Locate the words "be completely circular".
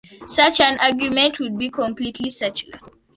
1.59-2.79